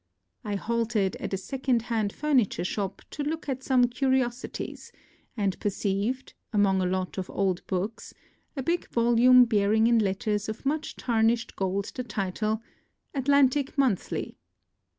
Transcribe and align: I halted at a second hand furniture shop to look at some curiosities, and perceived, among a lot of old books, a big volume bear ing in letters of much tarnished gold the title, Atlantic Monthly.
I 0.43 0.55
halted 0.55 1.15
at 1.17 1.31
a 1.31 1.37
second 1.37 1.83
hand 1.83 2.11
furniture 2.11 2.63
shop 2.63 3.03
to 3.11 3.21
look 3.21 3.47
at 3.47 3.61
some 3.61 3.87
curiosities, 3.87 4.91
and 5.37 5.59
perceived, 5.59 6.33
among 6.51 6.81
a 6.81 6.87
lot 6.87 7.19
of 7.19 7.29
old 7.29 7.61
books, 7.67 8.11
a 8.57 8.63
big 8.63 8.87
volume 8.87 9.45
bear 9.45 9.73
ing 9.73 9.85
in 9.85 9.99
letters 9.99 10.49
of 10.49 10.65
much 10.65 10.95
tarnished 10.95 11.55
gold 11.55 11.91
the 11.93 12.03
title, 12.03 12.63
Atlantic 13.13 13.77
Monthly. 13.77 14.39